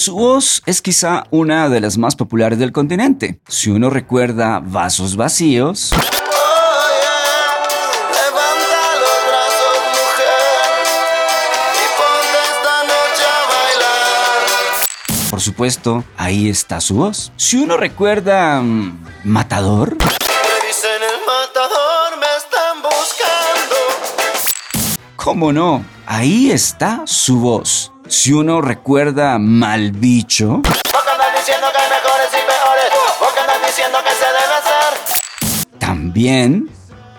[0.00, 3.38] Su voz es quizá una de las más populares del continente.
[3.46, 5.90] Si uno recuerda Vasos Vacíos,
[15.28, 17.30] Por supuesto, ahí está su voz.
[17.36, 19.98] Si uno recuerda mm, Matador,
[25.16, 25.84] ¿cómo no?
[26.06, 27.89] Ahí está su voz.
[28.10, 30.62] Si uno recuerda Mal Bicho,
[35.78, 36.68] también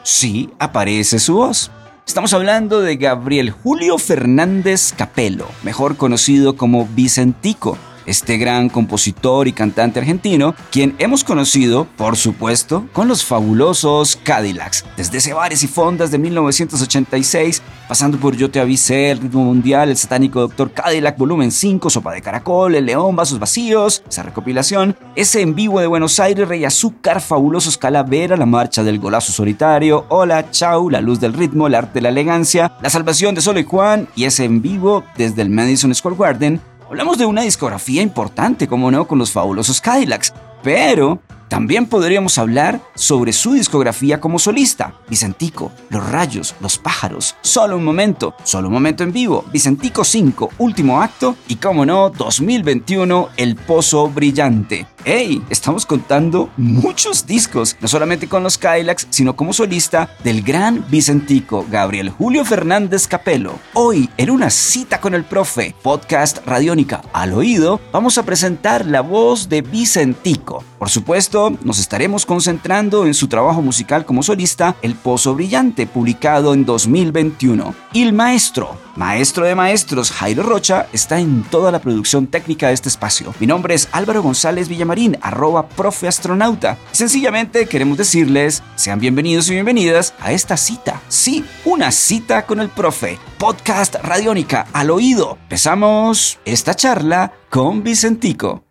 [0.03, 1.71] sí aparece su voz.
[2.05, 9.53] Estamos hablando de Gabriel Julio Fernández Capello, mejor conocido como Vicentico este gran compositor y
[9.53, 16.11] cantante argentino, quien hemos conocido, por supuesto, con los fabulosos Cadillacs, desde bares y Fondas
[16.11, 21.51] de 1986, pasando por Yo te avisé, El ritmo mundial, El satánico Doctor Cadillac, volumen
[21.51, 26.19] 5, Sopa de caracol, El león, Vasos vacíos, esa recopilación, ese en vivo de Buenos
[26.19, 31.33] Aires, Rey Azúcar, Fabulosos Calavera, La marcha del golazo solitario, Hola, Chau, La luz del
[31.33, 34.61] ritmo, El arte de la elegancia, La salvación de Solo y Juan, y ese en
[34.61, 36.61] vivo desde el Madison Square Garden,
[36.91, 42.79] Hablamos de una discografía importante, como no, con los fabulosos Cadillacs, pero también podríamos hablar
[42.95, 44.93] sobre su discografía como solista.
[45.09, 50.51] Vicentico, Los Rayos, Los Pájaros, Solo un Momento, Solo un Momento en Vivo, Vicentico 5,
[50.59, 54.87] Último Acto y, como no, 2021, El Pozo Brillante.
[55.03, 55.43] ¡Hey!
[55.49, 61.65] Estamos contando muchos discos, no solamente con los Kylax, sino como solista del gran Vicentico
[61.69, 63.55] Gabriel Julio Fernández Capello.
[63.73, 69.01] Hoy, en una cita con el profe, podcast Radiónica al oído, vamos a presentar la
[69.01, 70.63] voz de Vicentico.
[70.77, 76.53] Por supuesto, nos estaremos concentrando en su trabajo musical como solista, El Pozo Brillante, publicado
[76.53, 77.73] en 2021.
[77.93, 82.73] Y el maestro, maestro de maestros, Jairo Rocha, está en toda la producción técnica de
[82.73, 83.33] este espacio.
[83.39, 86.77] Mi nombre es Álvaro González Villamarín, arroba profe astronauta.
[86.91, 91.01] sencillamente queremos decirles, sean bienvenidos y bienvenidas a esta cita.
[91.07, 93.19] Sí, una cita con el profe.
[93.37, 95.37] Podcast Radiónica al oído.
[95.43, 98.63] Empezamos esta charla con Vicentico.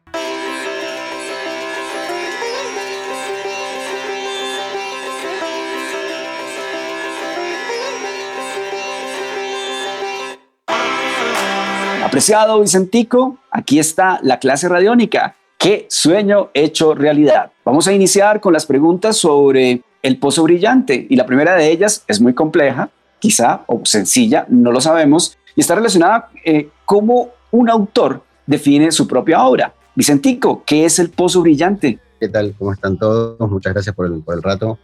[12.10, 15.36] Apreciado Vicentico, aquí está la clase radiónica.
[15.56, 17.52] ¿Qué sueño hecho realidad?
[17.64, 22.02] Vamos a iniciar con las preguntas sobre el pozo brillante y la primera de ellas
[22.08, 27.70] es muy compleja, quizá, o sencilla, no lo sabemos, y está relacionada eh, cómo un
[27.70, 29.72] autor define su propia obra.
[29.94, 32.00] Vicentico, ¿qué es el pozo brillante?
[32.18, 32.56] ¿Qué tal?
[32.58, 33.38] ¿Cómo están todos?
[33.48, 34.80] Muchas gracias por el, rato.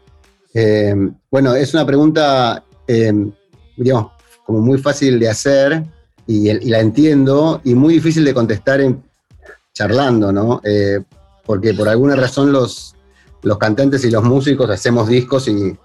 [0.54, 0.94] Eh,
[1.28, 3.12] bueno, es una pregunta, eh,
[3.76, 4.12] digamos,
[4.44, 5.82] como muy fácil de hacer,
[6.26, 9.02] y, la entiendo, y muy difícil de contestar en,
[9.72, 10.60] charlando, ¿no?
[10.64, 11.00] Eh,
[11.44, 12.94] porque por alguna razón los,
[13.42, 15.76] los cantantes y los músicos hacemos discos y,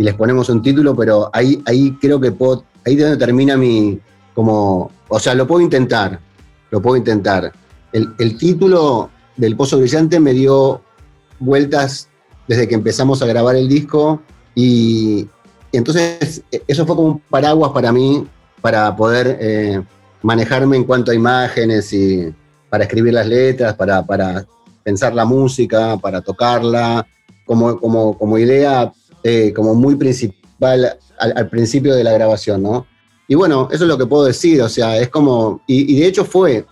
[0.00, 3.98] les ponemos un título, pero ahí, ahí creo que puedo, ahí es donde termina mi,
[4.32, 6.20] como, o sea, lo puedo intentar,
[6.70, 7.52] lo puedo intentar.
[7.92, 10.82] El, el título del Pozo Brillante me dio
[11.40, 12.08] vueltas
[12.46, 14.22] desde que empezamos a grabar el disco
[14.54, 15.28] y,
[15.72, 18.26] entonces eso fue como un paraguas para mí
[18.60, 19.82] para poder eh,
[20.22, 22.32] manejarme en cuanto a imágenes y
[22.68, 24.04] para escribir las letras, para,
[24.82, 27.06] pensar la música, para tocarla,
[27.44, 32.86] como, como, como idea eh, como muy principal al, principio de la grabación, ¿no?
[33.26, 36.24] Y bueno, eso es lo que puedo decir, o sea, es como, y, de hecho
[36.24, 36.64] fue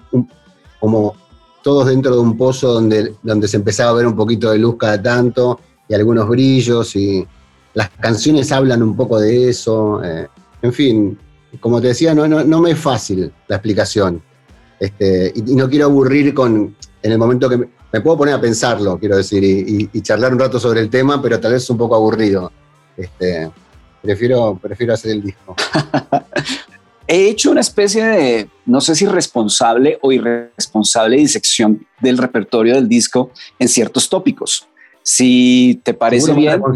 [0.80, 1.14] como
[1.62, 4.76] todos dentro de un pozo donde, donde se empezaba a ver un poquito de luz
[4.78, 7.26] cada tanto y algunos brillos y
[7.74, 10.28] las canciones hablan un poco de eso, eh,
[10.62, 11.18] en fin,
[11.60, 14.22] como te decía, no, no, me es fácil la explicación.
[14.78, 18.98] Este, y, no quiero aburrir con, en el momento que me, puedo poner a pensarlo,
[18.98, 21.94] quiero decir, y, charlar un rato sobre el tema, pero tal vez es un poco
[21.94, 22.52] aburrido.
[22.96, 23.50] Este,
[24.02, 25.54] prefiero, prefiero hacer el disco.
[27.06, 32.88] he hecho una especie de, no sé si responsable o irresponsable disección del repertorio del
[32.88, 34.66] disco en ciertos tópicos.
[35.02, 36.60] Si te parece bien.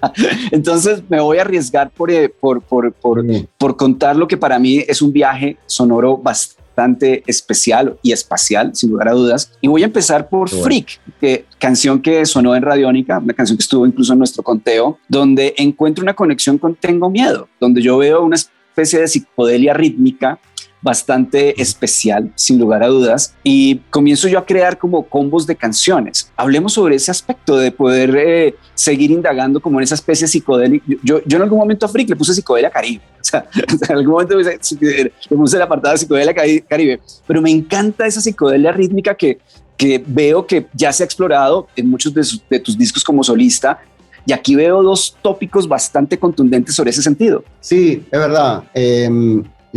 [0.50, 3.24] Entonces me voy a arriesgar por, eh, por, por, por,
[3.58, 8.90] por contar lo que para mí es un viaje sonoro bastante especial y espacial, sin
[8.90, 9.52] lugar a dudas.
[9.60, 13.62] Y voy a empezar por Freak, que, canción que sonó en Radiónica, una canción que
[13.62, 18.22] estuvo incluso en nuestro conteo, donde encuentro una conexión con Tengo Miedo, donde yo veo
[18.22, 20.38] una especie de psicodelia rítmica
[20.82, 26.30] bastante especial, sin lugar a dudas, y comienzo yo a crear como combos de canciones.
[26.36, 30.84] Hablemos sobre ese aspecto de poder eh, seguir indagando como en esa especie psicodélica.
[31.02, 33.46] Yo, yo en algún momento a Freak le puse psicodelia caribe, o sea,
[33.88, 38.70] en algún momento le puse el apartado de psicodelia caribe, pero me encanta esa psicodelia
[38.72, 39.38] rítmica que,
[39.76, 43.80] que veo que ya se ha explorado en muchos de, de tus discos como solista
[44.26, 47.44] y aquí veo dos tópicos bastante contundentes sobre ese sentido.
[47.60, 48.64] Sí, es verdad.
[48.74, 49.08] Eh,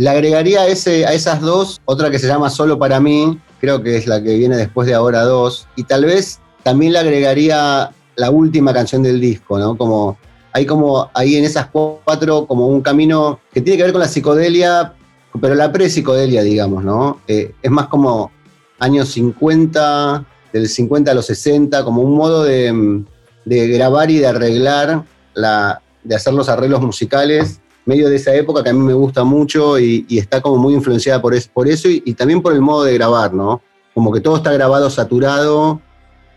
[0.00, 3.82] le agregaría a, ese, a esas dos otra que se llama Solo para mí, creo
[3.82, 7.90] que es la que viene después de Ahora dos, y tal vez también le agregaría
[8.16, 9.76] la última canción del disco, ¿no?
[9.76, 10.16] Como
[10.54, 14.08] hay como ahí en esas cuatro como un camino que tiene que ver con la
[14.08, 14.94] psicodelia,
[15.38, 17.20] pero la pre-psicodelia, digamos, ¿no?
[17.28, 18.32] Eh, es más como
[18.78, 20.24] años 50,
[20.54, 23.04] del 50 a los 60, como un modo de,
[23.44, 25.04] de grabar y de arreglar,
[25.34, 29.24] la, de hacer los arreglos musicales medio de esa época que a mí me gusta
[29.24, 32.94] mucho y, está como muy influenciada por, por eso y, también por el modo de
[32.94, 33.62] grabar, ¿no?
[33.94, 35.80] Como que todo está grabado saturado,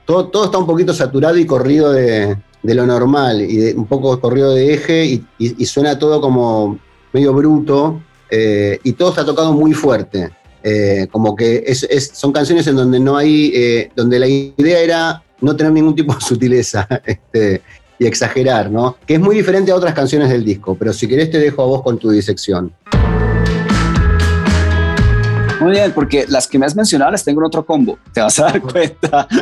[0.06, 4.54] todo, todo está un poquito saturado y corrido de, lo normal y un poco corrido
[4.54, 6.80] de eje y, suena todo como
[7.12, 10.31] medio bruto eh, y todo está tocado muy fuerte.
[10.66, 15.24] Eh, como que es, son canciones en donde no hay, eh, donde la idea era
[15.42, 16.88] no tener ningún tipo de sutileza.
[17.06, 17.62] Este,
[18.00, 18.98] y exagerar, ¿no?
[19.06, 21.66] Que es muy diferente a otras canciones del disco, pero si querés te dejo a
[21.66, 22.72] vos con tu disección.
[25.63, 28.38] Muy bien, porque las que me has mencionado las tengo en otro combo, te vas
[28.39, 29.27] a dar cuenta.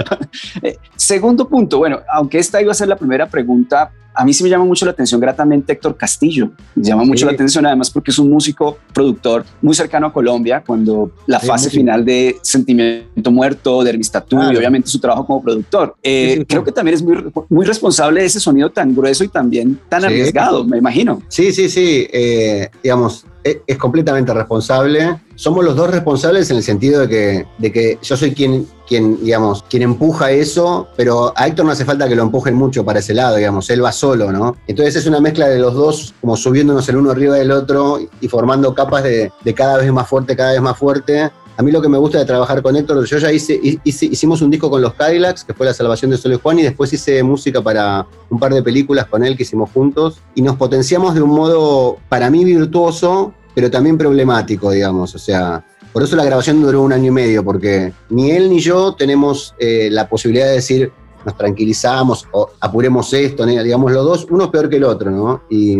[0.61, 4.43] Eh, segundo punto, bueno, aunque esta iba a ser la primera pregunta, a mí sí
[4.43, 6.51] me llama mucho la atención gratamente Héctor Castillo.
[6.75, 10.63] Me llama mucho la atención además porque es un músico, productor muy cercano a Colombia
[10.65, 15.95] cuando la fase final de Sentimiento Muerto, de Hermistatu y obviamente su trabajo como productor.
[16.03, 19.79] Eh, creo que también es muy, muy responsable de ese sonido tan grueso y también
[19.87, 21.21] tan arriesgado, me imagino.
[21.29, 22.07] Sí, sí, sí.
[22.11, 25.19] Eh, digamos, e, es, completamente responsable.
[25.41, 29.23] Somos los dos responsables en el sentido de que, de que yo soy quien, quien,
[29.23, 32.99] digamos, quien empuja eso, pero a Héctor no hace falta que lo empujen mucho para
[32.99, 34.55] ese lado, digamos, él va solo, ¿no?
[34.67, 38.27] Entonces es una mezcla de los dos, como subiéndonos el uno arriba del otro y
[38.27, 41.81] formando capas de, de cada vez más fuerte, cada vez más fuerte, a mí lo
[41.81, 44.93] que me gusta de trabajar con Héctor, yo ya hice, hicimos un disco con los
[44.93, 48.39] Cadillacs, que fue La Salvación de Sol y Juan, y después hice música para un
[48.39, 52.29] par de películas con él que hicimos juntos, y nos potenciamos de un modo, para
[52.29, 55.15] mí, virtuoso, pero también problemático, digamos.
[55.15, 55.63] O sea,
[55.93, 59.53] por eso la grabación duró un año y medio, porque ni él ni yo tenemos
[59.59, 60.91] eh, la posibilidad de decir,
[61.25, 65.43] nos tranquilizamos o apuremos esto, digamos, los dos, uno es peor que el otro, ¿no?
[65.49, 65.77] Y,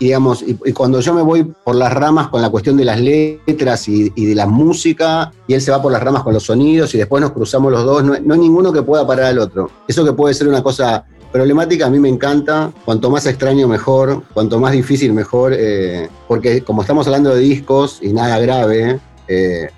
[0.00, 3.88] digamos, y, cuando yo me voy por las ramas con la cuestión de las letras
[3.88, 6.98] y, de la música, y él se va por las ramas con los sonidos, y
[6.98, 9.70] después nos cruzamos los dos, no, no hay ninguno que pueda parar al otro.
[9.86, 14.22] Eso que puede ser una cosa problemática a mí me encanta, cuanto más extraño mejor,
[14.34, 19.70] cuanto más difícil mejor, eh, porque como estamos hablando de discos y nada grave, eh,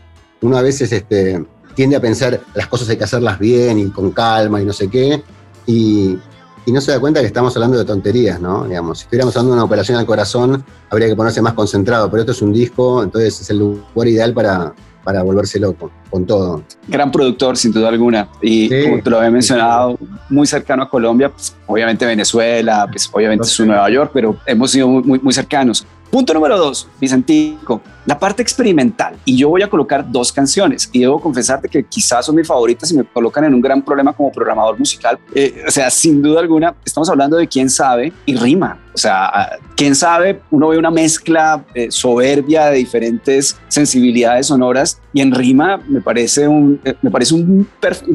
[0.42, 1.44] uno a veces este,
[1.74, 4.88] tiende a pensar las cosas hay que hacerlas bien y con calma y no sé
[4.88, 5.22] qué,
[5.66, 6.18] y,
[6.66, 8.64] no se da cuenta que estamos hablando de tonterías, ¿no?
[8.64, 12.22] Digamos, si estuviéramos hablando de una operación al corazón, habría que ponerse más concentrado, pero
[12.22, 16.62] esto es un disco, entonces es el lugar ideal para, para volverse loco con todo.
[16.88, 18.28] Gran productor, sin duda alguna.
[18.40, 19.98] Y como te lo había mencionado,
[20.30, 24.88] muy cercano a Colombia, pues, obviamente Venezuela, pues, obviamente es Nueva York, pero hemos sido
[24.88, 25.86] muy, muy cercanos.
[26.10, 29.16] Punto número dos, Vicentico, la parte experimental.
[29.24, 32.88] Y yo voy a colocar dos canciones y debo confesarte que quizás son mis favoritas
[32.92, 35.18] y me colocan en un gran problema como programador musical.
[35.34, 38.78] Eh, o sea, sin duda alguna, estamos hablando de quién sabe y rima.
[38.94, 45.20] O sea, quién sabe, uno ve una mezcla eh, soberbia de diferentes sensibilidades sonoras y
[45.20, 47.68] en rima me parece un, eh, me parece un,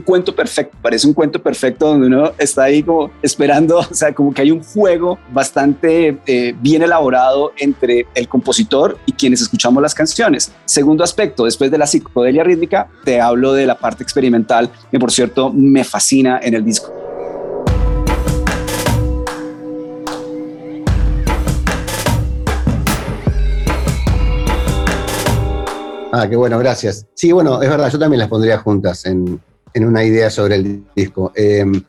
[0.05, 4.33] cuento perfecto, parece un cuento perfecto donde uno está ahí como esperando, o sea, como
[4.33, 6.17] que hay un juego bastante
[6.61, 10.51] bien elaborado entre el compositor y quienes escuchamos las canciones.
[10.65, 15.11] Segundo aspecto, después de la psicodelia rítmica, te hablo de la parte experimental, que por
[15.11, 16.98] cierto me fascina en el disco.
[26.11, 27.05] Ah, qué bueno, gracias.
[27.13, 29.39] Sí, bueno, es verdad, yo también las pondría juntas en,
[29.75, 31.31] una idea sobre el disco.
[31.35, 31.83] Em,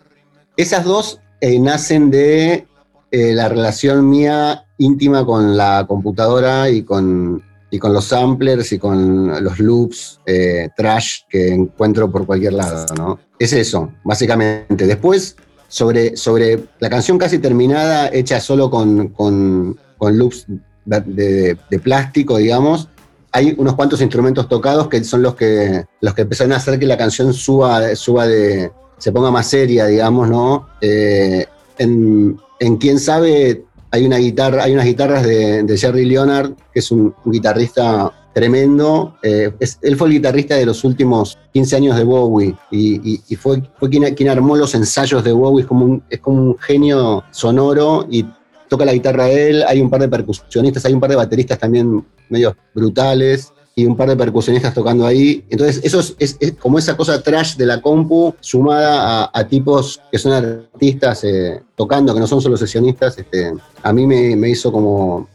[0.57, 2.67] esas dos eh, nacen de
[3.11, 8.79] eh, la relación mía íntima con la computadora y con, y con los samplers y
[8.79, 13.19] con los loops eh, trash que encuentro por cualquier lado, ¿no?
[13.39, 14.87] Es eso, básicamente.
[14.87, 15.37] Después,
[15.69, 20.47] sobre, sobre la canción casi terminada, hecha solo con, con, con loops
[20.85, 22.89] de, de, plástico, digamos,
[23.32, 26.87] hay unos cuantos instrumentos tocados que son los que, los que empezaron a hacer que
[26.87, 30.68] la canción suba, suba de, se ponga más seria, digamos, ¿no?
[30.80, 31.46] Eh,
[31.78, 32.38] en,
[32.78, 38.12] Quién sabe hay una guitarra, hay unas guitarras de, Jerry Leonard, que es un, guitarrista
[38.34, 39.16] tremendo.
[39.22, 39.50] Eh,
[39.82, 44.28] él fue el guitarrista de los últimos 15 años de Bowie y, fue, fue quien,
[44.28, 45.62] armó los ensayos de Bowie.
[45.62, 48.26] Es como, un, es como un genio sonoro y
[48.71, 49.65] toca la guitarra él.
[49.69, 53.97] Hay un par de percusionistas, hay un par de bateristas también medios brutales y un
[53.97, 55.45] par de percusionistas tocando ahí.
[55.50, 60.33] Entonces, eso es, como esa cosa trash de la compu sumada a, tipos que son
[60.33, 63.19] artistas eh, tocando, que no son solo sesionistas.
[63.19, 65.29] Este, a mí me, hizo como.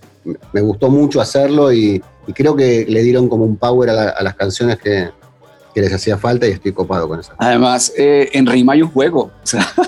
[0.54, 2.02] Me gustó mucho hacerlo y,
[2.34, 5.10] creo que le dieron como un power a, las canciones que,
[5.76, 7.34] les hacía falta y estoy copado con eso.
[7.38, 9.32] Además, eh, en Rima hay un juego.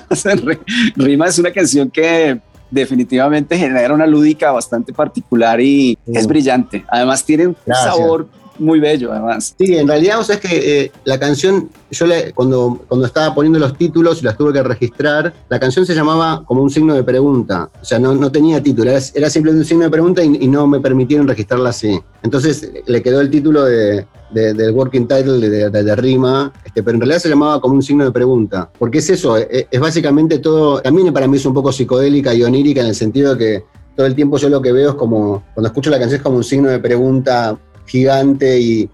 [0.10, 0.36] O sea,
[0.98, 6.86] Rima es una canción que definitivamente genera una lúdica bastante particular y es brillante.
[6.90, 8.28] Además tiene un sabor
[8.60, 9.56] muy bello, además.
[9.58, 13.60] Sí, en realidad, o sea, es que eh, la canción, yo cuando, cuando estaba poniendo
[13.60, 17.04] los títulos y las tuve que registrar, la canción se llamaba como un signo de
[17.04, 17.70] pregunta.
[17.82, 20.80] O sea, no, no tenía título, era, simplemente un signo de pregunta y, no me
[20.80, 22.00] permitieron registrarla así.
[22.24, 27.02] Entonces le quedó el título de, del working title de, de, rima, este, pero en
[27.02, 28.70] realidad se llamaba como un signo de pregunta.
[28.80, 32.44] Porque es eso, es, es básicamente todo, también para mí es un poco psicodélica y
[32.44, 33.64] onírica en el sentido de que
[33.98, 36.38] todo el tiempo yo lo que veo es como, cuando escucho la canción es como
[36.38, 37.58] un signo de pregunta
[37.88, 38.90] gigante y,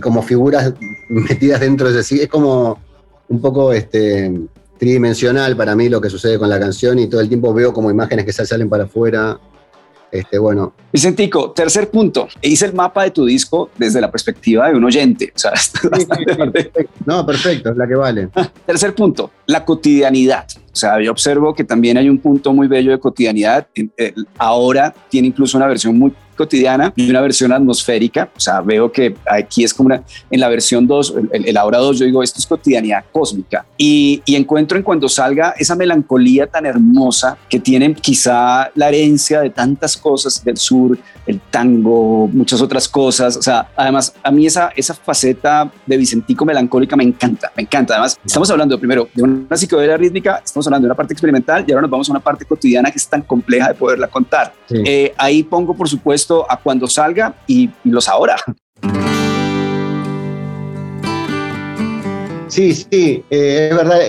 [0.00, 0.74] como figuras
[1.08, 2.20] metidas dentro de sí.
[2.20, 2.78] Es como
[3.28, 4.32] un poco este,
[4.78, 7.90] tridimensional para mí lo que sucede con la canción y todo el tiempo veo como
[7.90, 9.38] imágenes que salen para afuera.
[10.10, 10.72] Este, bueno.
[10.92, 12.28] Vicentico, tercer punto.
[12.40, 15.32] Hice el mapa de tu disco desde la perspectiva de un oyente.
[17.06, 18.28] no, perfecto, es la que vale.
[18.64, 20.46] tercer punto, la cotidianidad.
[20.72, 23.66] O sea, yo observo que también hay un punto muy bello de cotidianidad.
[24.38, 28.30] Ahora tiene incluso una versión muy cotidiana y una versión atmosférica.
[28.34, 31.98] O sea, veo que aquí es como una, en la versión 2, el, ahora 2,
[31.98, 33.66] yo digo, esto es cotidianidad cósmica.
[33.76, 39.40] Y, y, encuentro en cuando salga esa melancolía tan hermosa que tienen quizá la herencia
[39.40, 40.96] de tantas cosas del sur,
[41.26, 43.36] el tango, muchas otras cosas.
[43.36, 47.94] O sea, además, a mí esa, esa faceta de Vicentico melancólica me encanta, me encanta.
[47.94, 51.72] Además, estamos hablando primero de una psicodelia rítmica, estamos hablando de una parte experimental y
[51.72, 54.52] ahora nos vamos a una parte cotidiana que es tan compleja de poderla contar.
[54.70, 58.36] Eh, ahí pongo, por supuesto, a cuando salga y, los ahora.
[62.48, 64.00] Sí, sí, eh, es verdad,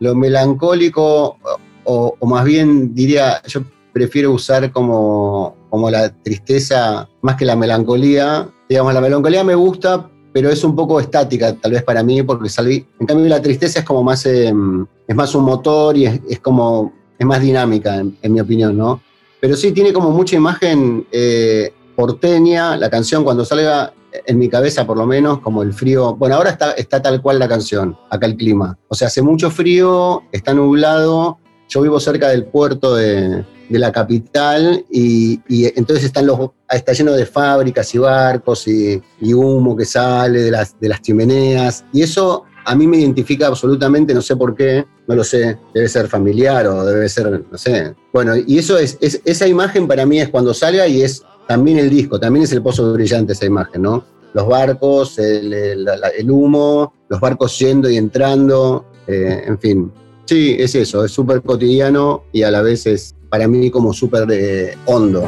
[0.00, 1.38] lo, melancólico,
[1.84, 8.48] o, más bien diría, yo prefiero usar como, como la tristeza más que la melancolía.
[8.68, 12.48] Digamos, la melancolía me gusta, pero es un poco estática, tal vez para mí, porque
[12.48, 12.84] salí.
[12.98, 16.92] En cambio, la tristeza es como más, em, es más un motor y es, como,
[17.18, 19.02] es más dinámica, en, mi opinión, ¿no?
[19.40, 24.86] Pero sí tiene como mucha imagen eh, porteña, la canción cuando salga en mi cabeza
[24.86, 26.14] por lo menos, como el frío.
[26.16, 28.76] Bueno, ahora está, está tal cual la canción, acá el clima.
[28.88, 31.38] O sea, hace mucho frío, está nublado.
[31.68, 33.44] Yo vivo cerca del puerto de,
[33.78, 35.40] la capital y,
[35.76, 40.50] entonces están los, está lleno de fábricas y barcos y, y, humo que sale de
[40.50, 41.84] las, de las chimeneas.
[41.92, 45.88] Y eso a mí me identifica absolutamente, no sé por qué, no lo sé, debe
[45.88, 47.94] ser familiar o debe ser, no sé.
[48.12, 51.90] Bueno, y eso es, esa imagen para mí es cuando salga y es también el
[51.90, 54.04] disco, también es el pozo brillante esa imagen, ¿no?
[54.32, 59.92] Los barcos, el, humo, los barcos yendo y entrando, eh, en fin.
[60.26, 64.28] Sí, es eso, es súper cotidiano y a la vez es para mí como súper
[64.30, 65.22] eh, hondo.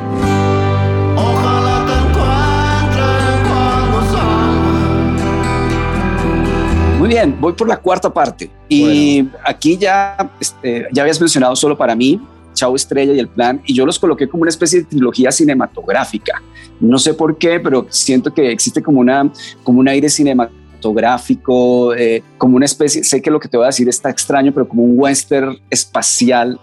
[6.98, 8.50] Muy bien, voy por la cuarta parte.
[8.68, 12.20] Y aquí ya, este, ya habías mencionado solo para mí,
[12.54, 16.42] Chao Estrella y el plan, y yo los coloqué como una especie de trilogía cinematográfica.
[16.80, 19.32] No sé por qué, pero siento que existe como, una,
[19.62, 23.64] como un aire cinematográfico fotográfico, eh, como una especie, sé que lo que te voy
[23.64, 26.58] a decir está extraño, pero como un western espacial,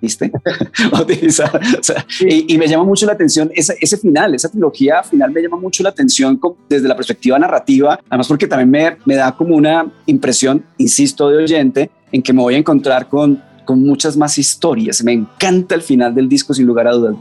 [0.00, 0.30] ¿viste?
[2.20, 5.82] y, me llama mucho la atención ese, ese final, esa trilogía final me llama mucho
[5.82, 6.38] la atención
[6.68, 11.38] desde la perspectiva narrativa, además porque también me, me da como una impresión, insisto, de
[11.38, 15.04] oyente, en que me voy a encontrar con con muchas más historias.
[15.04, 17.14] Me encanta el final del disco, sin lugar a dudas,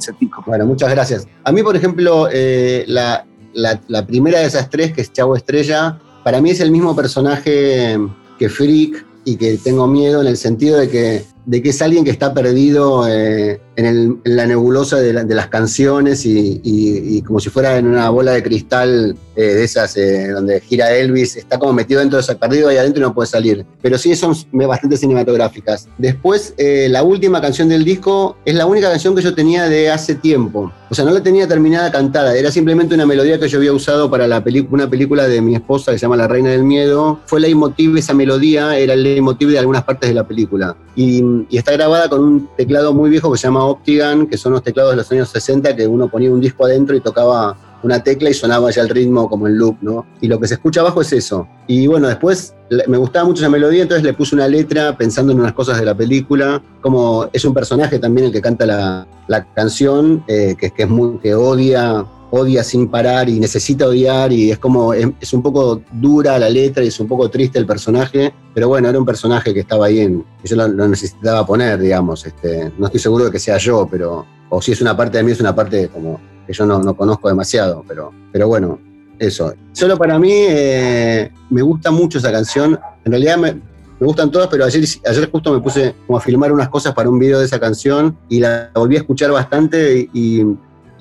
[0.47, 1.27] Bueno, muchas gracias.
[1.43, 5.35] A mí, por ejemplo, eh, la, la, la, primera de esas tres, que es Chavo
[5.35, 7.97] Estrella, para mí es el mismo personaje
[8.37, 12.03] que Freak y que tengo miedo en el sentido de que de que es alguien
[12.03, 17.87] que está perdido eh, en, la nebulosa de, las canciones y, como si fuera en
[17.87, 22.17] una bola de cristal eh, de esas eh, donde gira Elvis, está como metido dentro
[22.17, 23.65] de ese perdido ahí adentro y no puede salir.
[23.81, 25.87] Pero sí son bastante cinematográficas.
[25.97, 30.15] Después, la última canción del disco es la única canción que yo tenía de hace
[30.15, 30.71] tiempo.
[30.89, 34.11] O sea, no la tenía terminada cantada, era simplemente una melodía que yo había usado
[34.11, 37.21] para una película de mi esposa que se llama La Reina del Miedo.
[37.25, 40.75] Fue el leitmotiv, esa melodía era el leitmotiv de algunas partes de la película.
[40.95, 44.53] Y, y está grabada con un teclado muy viejo que se llama Optigan, que son
[44.53, 48.03] los teclados de los años 60 que uno ponía un disco adentro y tocaba una
[48.03, 50.05] tecla y sonaba ya el ritmo como el loop, ¿no?
[50.21, 51.47] Y lo que se escucha abajo es eso.
[51.67, 52.53] Y bueno, después
[52.87, 55.85] me gustaba mucho esa melodía, entonces le puse una letra pensando en unas cosas de
[55.85, 59.07] la película, como es un personaje también el que canta la,
[59.55, 64.51] canción, eh, que, que, es muy, que odia odia sin parar y necesita odiar y
[64.51, 68.33] es como, es, un poco dura la letra y es un poco triste el personaje,
[68.53, 72.71] pero bueno, era un personaje que estaba ahí en, yo lo, necesitaba poner, digamos, este,
[72.77, 75.31] no estoy seguro de que sea yo, pero, o si es una parte de mí,
[75.33, 78.79] es una parte como que yo no, conozco demasiado, pero, pero bueno,
[79.19, 79.53] eso.
[79.73, 83.53] Solo para mí eh, me gusta mucho esa canción, en realidad me,
[84.01, 87.09] me gustan todas, pero ayer, ayer justo me puse como a filmar unas cosas para
[87.09, 90.43] un video de esa canción y la volví a escuchar bastante y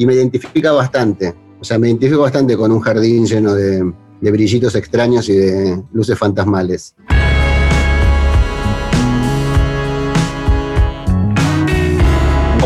[0.07, 1.35] me identifica bastante.
[1.61, 5.83] O sea, me identifico bastante con un jardín lleno de, de brillitos extraños y de
[5.93, 6.95] luces fantasmales.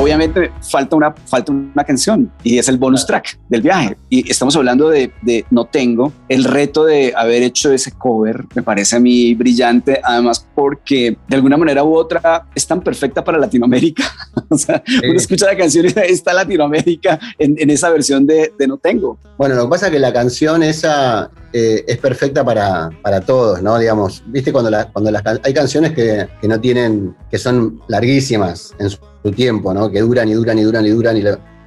[0.05, 3.97] Obviamente falta una, falta una canción y es el bonus track del viaje.
[4.11, 6.13] Y estamos hablando de, de, No Tengo.
[6.29, 11.37] El reto de haber hecho ese cover me parece a mí brillante, además porque de
[11.37, 14.05] alguna manera u otra es tan perfecta para Latinoamérica.
[14.51, 18.67] o sea, uno escucha la canción y está Latinoamérica en, en esa versión de, de,
[18.67, 19.19] No Tengo.
[19.39, 23.63] Bueno, lo que pasa es que la canción esa eh, es perfecta para, para, todos,
[23.63, 23.79] ¿no?
[23.79, 28.75] Digamos, viste cuando, la, cuando las, hay canciones que, que no tienen, que son larguísimas
[28.81, 28.99] en su
[29.37, 29.89] tiempo, ¿no?
[29.89, 31.23] Que duran y duran y duran y duran y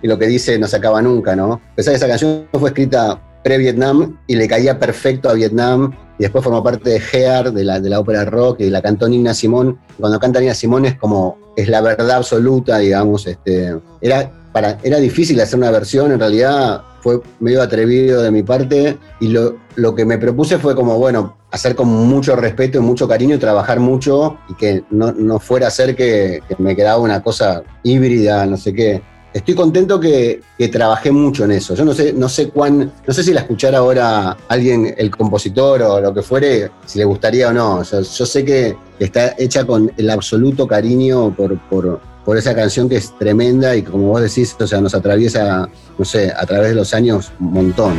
[0.08, 1.62] lo, que dice no se acaba nunca, ¿no?
[1.74, 6.44] Pensá que esa canción fue escrita pre-Vietnam y le caía perfecto a Vietnam y después
[6.44, 9.80] formó parte de Hear, de la, de la ópera rock, y la cantó Nina Simón.
[9.98, 13.26] Cuando canta Nina Simón es como, es la verdad absoluta, digamos.
[13.26, 18.44] Este, era, para, era difícil hacer una versión, en realidad fue medio atrevido de mi
[18.44, 22.82] parte y lo, lo que me propuse fue como, bueno, hacer con mucho respeto y
[22.82, 27.24] mucho cariño trabajar mucho y que no, no fuera a ser que, me quedaba una
[27.24, 29.02] cosa híbrida, no sé qué.
[29.34, 31.76] Estoy contento que, que, trabajé mucho en eso.
[31.76, 35.82] Yo no sé, no sé cuán, no sé si la escuchara ahora alguien, el compositor
[35.84, 37.84] o lo que fuere, si le gustaría o no.
[37.84, 42.90] Yo, yo sé que está hecha con el absoluto cariño por, por, por esa canción
[42.90, 46.72] que es tremenda y como vos decís, o sea, nos atraviesa, no sé, a través
[46.72, 47.96] de los años un montón.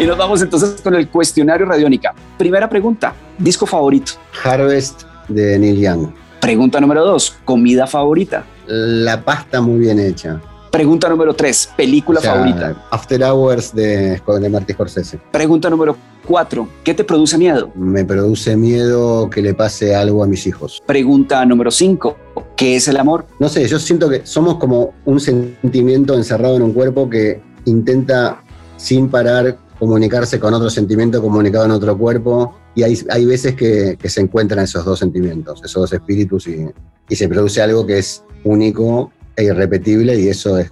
[0.00, 2.12] Y nos vamos entonces con el cuestionario radiónica.
[2.36, 4.14] Primera pregunta, disco favorito.
[4.42, 6.08] Harvest de Neil Young.
[6.40, 8.44] Pregunta número dos, comida favorita.
[8.66, 10.40] La pasta muy bien hecha.
[10.72, 12.84] Pregunta número tres, película favorita.
[12.90, 15.20] After Hours de, de Marty Scorsese.
[15.30, 17.70] Pregunta número cuatro, ¿qué te produce miedo?
[17.74, 20.82] Me produce miedo que le pase algo a mis hijos.
[20.86, 22.16] Pregunta número cinco,
[22.56, 23.26] ¿qué es el amor?
[23.38, 28.42] No sé, yo siento que somos como un sentimiento encerrado en un cuerpo que intenta
[28.76, 32.54] sin parar comunicarse con otro sentimiento comunicado en otro cuerpo.
[32.74, 36.66] Y hay, hay veces que, se encuentran esos dos sentimientos, esos dos espíritus, y,
[37.08, 40.70] y se produce algo que es único e irrepetible, y eso es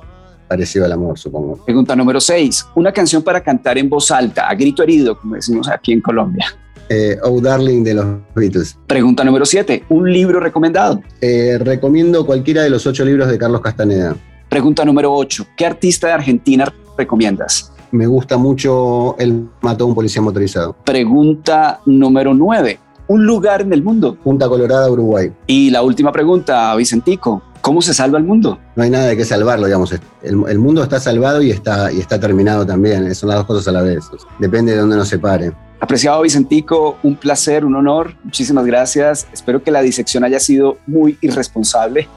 [0.51, 1.65] parecido al amor, supongo.
[1.65, 2.67] Pregunta número 6.
[2.75, 6.47] Una canción para cantar en voz alta, a grito herido, como decimos aquí en Colombia.
[6.89, 8.77] Eh, oh Darling de los Beatles.
[8.89, 9.85] Pregunta número 7.
[9.91, 11.01] ¿Un libro recomendado?
[11.21, 14.17] Eh, recomiendo cualquiera de los ocho libros de Carlos Castaneda.
[14.49, 15.47] Pregunta número 8.
[15.57, 16.67] ¿Qué artista de Argentina
[16.99, 17.73] recomiendas?
[17.93, 20.77] me gusta mucho El mató a un policía motorizado.
[20.85, 22.79] Pregunta número 9.
[23.09, 24.17] Un lugar en el mundo.
[24.23, 25.33] Punta Colorada, Uruguay.
[25.47, 27.43] Y la última pregunta, Vicentico.
[27.61, 28.59] ¿Cómo se salva el mundo?
[28.75, 29.95] No hay nada de qué salvarlo, digamos.
[30.23, 33.15] El, mundo está salvado y está, y está terminado también.
[33.15, 34.05] Son las dos cosas a la vez.
[34.39, 35.53] Depende de dónde nos separe.
[35.81, 38.15] Apreciado Vicentico, un placer, un honor.
[38.25, 39.27] Muchísimas gracias.
[39.33, 42.09] Espero que la disección haya sido muy irresponsable.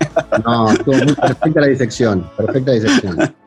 [0.43, 2.29] No, estuvo muy perfecta la disección.
[2.38, 3.34] Perfecta disección.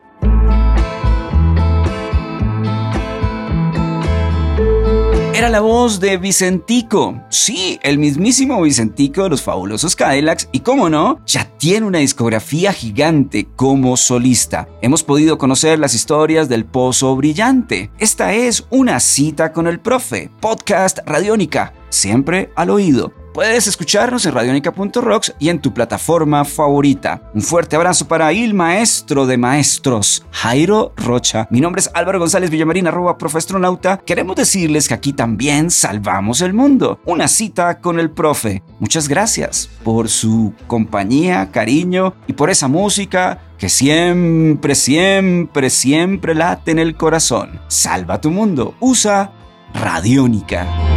[5.37, 7.21] Era la voz de Vicentico.
[7.29, 12.73] Sí, el mismísimo Vicentico de los fabulosos Cadillacs y, como no, ya tiene una discografía
[12.73, 14.67] gigante como solista.
[14.81, 17.91] Hemos podido conocer las historias del Pozo Brillante.
[17.99, 24.33] Esta es una cita con el profe, podcast Radiónica, siempre al oído Puedes escucharnos en
[24.33, 27.21] radionica.rocks y en tu plataforma favorita.
[27.35, 31.47] Un fuerte abrazo para el maestro de maestros, Jairo Rocha.
[31.51, 33.97] Mi nombre es Álvaro González Villamarín, arroba profestronauta.
[33.97, 36.99] Queremos decirles que aquí también salvamos el mundo.
[37.05, 38.63] Una cita con el profe.
[38.79, 46.71] Muchas gracias por su compañía, cariño y por esa música que siempre, siempre, siempre late
[46.71, 47.61] en el corazón.
[47.67, 48.73] Salva tu mundo.
[48.79, 49.31] Usa
[49.75, 50.96] Radiónica.